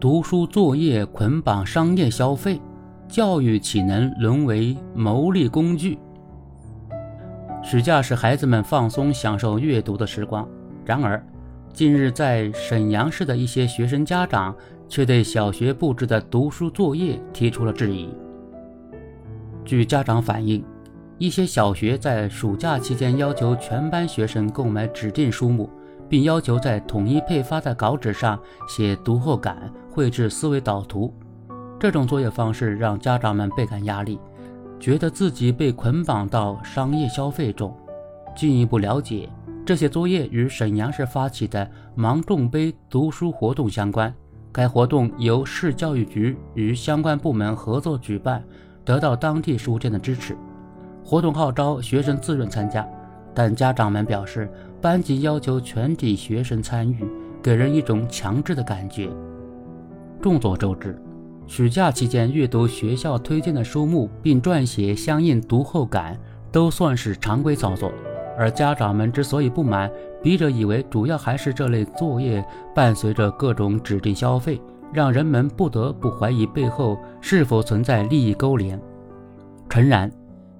[0.00, 2.60] 读书作业捆绑商业消费，
[3.08, 5.98] 教育岂能沦为牟利工具？
[7.64, 10.48] 暑假是孩子们放松享受阅读的时光。
[10.84, 11.20] 然而，
[11.72, 14.54] 近日在沈阳市的一些学生家长
[14.88, 18.08] 却对小学布置的读书作业提出了质疑。
[19.64, 20.64] 据家长反映，
[21.18, 25.68] 一些小学在暑假期间要求全班学生购买指定书目，
[26.08, 28.38] 并要求在统一配发的稿纸上
[28.68, 31.12] 写读后感、绘制思维导图。
[31.78, 34.18] 这种作业方式让家长们倍感压力。
[34.80, 37.76] 觉得自己被捆绑到商业消费中。
[38.36, 39.28] 进一步了解，
[39.66, 44.14] 这些作业与沈阳市发起的“芒种杯”读书活动相关。
[44.52, 48.40] 该活动由市教育局与相关部门合作举办，
[48.84, 50.36] 得到当地书店的支持。
[51.04, 52.86] 活动号召学生自愿参加，
[53.34, 54.48] 但家长们表示，
[54.80, 57.04] 班级要求全体学生参与，
[57.42, 59.08] 给人一种强制的感觉。
[60.20, 61.00] 众所周知。
[61.46, 66.14] 暑假期间阅读学校推荐的书目，并撰写相应读后感，
[66.52, 67.90] 都算是常规操作。
[68.36, 69.90] 而家长们之所以不满，
[70.22, 72.44] 笔者以为主要还是这类作业
[72.74, 74.60] 伴随着各种指定消费，
[74.92, 78.78] 让人们不得不怀疑背后是否存在利益勾连。
[79.70, 80.12] 诚然，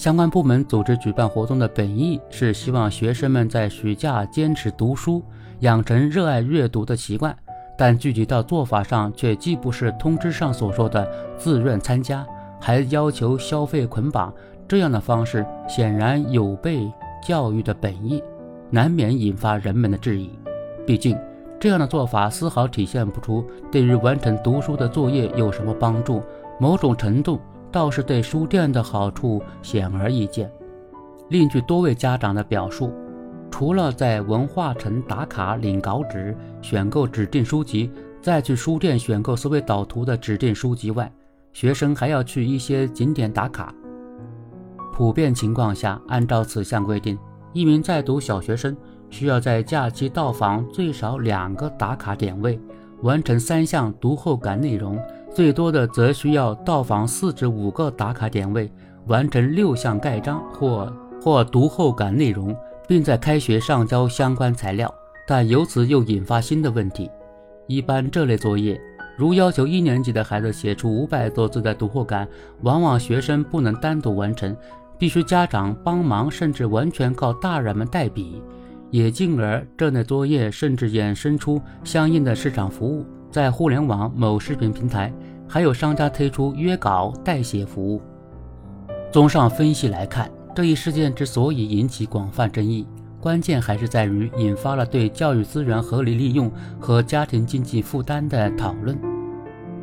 [0.00, 5.22] 相关部门组织举办活动的本意是希望学生们在暑假坚持读书，
[5.58, 7.36] 养成热爱阅读的习惯。
[7.76, 12.26] 但具体到做法上，却既不是通知上所说的自愿参加，
[12.58, 14.32] 还要求消费捆绑，
[14.66, 16.90] 这样的方式显然有悖
[17.22, 18.24] 教育的本意，
[18.70, 20.30] 难免引发人们的质疑。
[20.86, 21.14] 毕竟，
[21.60, 26.22] 这样的做法丝毫体现不出对于完成读书的作业有什么帮助，
[26.58, 27.38] 某种程度
[27.70, 30.50] 倒是对书店的好处显而易见。
[31.28, 32.92] 另据多位家长的表述。
[33.50, 37.90] 除了在文化城打卡领稿纸、选购指定书籍，
[38.22, 41.12] 再去书店选购思维导图的指定书籍外，
[41.52, 43.74] 学生还要去一些景点打卡。
[44.92, 47.18] 普遍情况下，按照此项规定，
[47.52, 48.74] 一名在读小学生
[49.10, 52.58] 需要在假期到访最少两个打卡点位，
[53.02, 54.96] 完成三项读后感内容；
[55.40, 58.70] 最多的则需要到访四至五个打卡点位，
[59.06, 62.54] 完成六项盖章或或读后感内容。
[62.86, 64.92] 并在开学上交相关材料，
[65.26, 67.08] 但由此又引发新的问题。
[67.68, 68.78] 一般这类作业，
[69.16, 72.28] 如要求一年级的孩子写出五百多字的读后感，
[72.60, 74.54] 往往学生不能单独完成，
[74.98, 78.42] 必须家长帮忙，甚至完全靠大人们代笔。
[78.90, 85.12] 也进而这类作业甚至衍生出相应的市场服务，在互联网某视频平台，
[85.52, 88.00] 还有商家推出约稿代写服务。
[89.10, 90.30] 综上分析来看。
[90.52, 92.84] 这一事件之所以引起广泛争议，
[93.20, 98.98] 关键还是在于引发了对教育资源合理利用和家庭经济负担的讨论。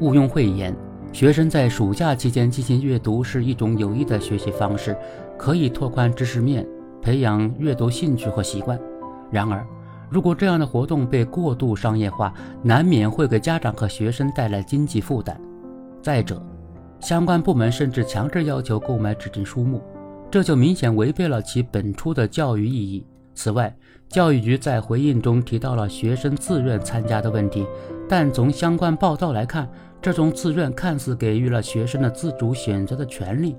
[0.01, 0.75] 毋庸讳言，
[1.13, 4.95] 学生在暑假期间进行阅读是一种有益的学习方式，
[5.37, 6.67] 可以拓宽知识面，
[7.01, 8.77] 培养阅读兴趣和习惯。
[9.31, 9.65] 然而，
[10.09, 15.39] 如果这样的活动被过度商业化，难免会给家长和学生带来经济负担。
[16.07, 16.41] 再者，
[17.01, 19.81] 相关部门甚至强制要求购买指定书目。
[20.31, 23.05] 这就明显违背了其本初的教育意义。
[23.35, 23.75] 此外，
[24.07, 27.67] 教育局在回应中提到了学生自愿参加的问题，
[28.07, 29.69] 但从相关报道来看，
[30.01, 33.57] 这种自愿看似给予了学生的自主选择的权利，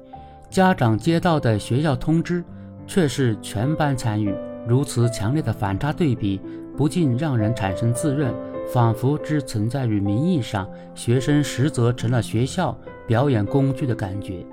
[0.49, 2.43] 家长接到的学校通知
[2.87, 4.35] 却是全班参与。
[4.67, 6.41] 如此强烈的反差对比，
[6.79, 8.33] 不禁让人产生自认
[8.73, 14.45] 仿佛只存在于名义上，学生实则成了学校表演工具的感觉。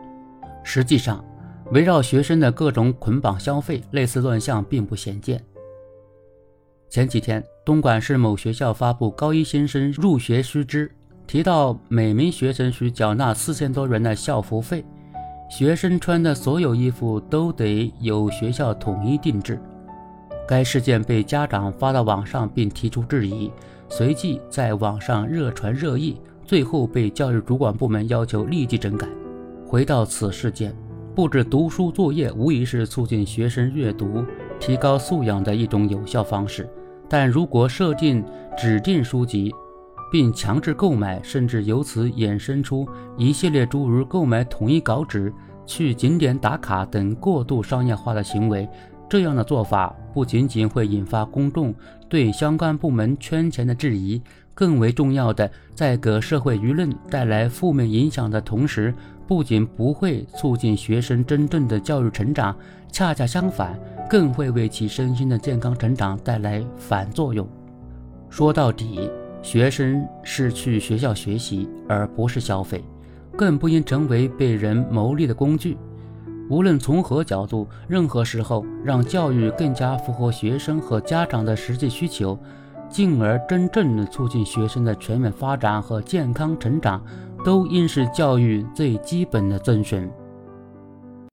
[0.64, 1.24] 实际上，
[1.72, 5.44] 围绕学生的各种捆绑消费，类似乱象并不鲜见。
[6.90, 10.90] 前几天，东莞市某学校发布高一新生入学须知，
[11.28, 14.86] 提到每名学生需缴纳四千多元的校服费，
[15.50, 19.60] 学生穿的所有衣服都得由学校统一定制。
[20.48, 23.52] 该事件被家长发到网上并提出质疑，
[23.88, 29.08] 随即在网上热传热议，最后被教育主管部门要求立即整改。
[29.66, 30.76] 回到此事件。
[31.16, 34.22] 布置读书作业无疑是促进学生阅读、
[34.60, 36.70] 提高素养的一种有效方式，
[37.08, 38.22] 但如果设定
[38.58, 39.50] 指定书籍，
[40.12, 42.86] 并强制购买，甚至由此衍生出
[43.18, 45.34] 一系列诸如购买统一稿纸、
[45.66, 48.68] 去景点打卡等过度商业化的行为，
[49.16, 51.74] 这样的做法不仅仅会引发公众
[52.10, 54.22] 对相关部门圈钱的质疑，
[54.54, 58.94] 更为重要的，在给社会舆论带来负面影响的同时。
[59.26, 62.54] 不仅不会促进学生真正的教育成长，
[62.92, 63.80] 恰恰相反，
[64.10, 67.48] 更会为其身心的健康成长带来反作用。
[68.30, 69.10] 说到底，
[69.42, 72.84] 学生是去学校学习，而不是消费，
[73.38, 75.78] 更不应成为被人谋利的工具。
[76.48, 82.38] 无论从何角度，任何时候，让教育更加符合学生和家长的实际需求，
[82.88, 87.04] 进而真正的促进学生的全面发展和健康成长，
[87.44, 90.08] 都应是教育最基本的遵循。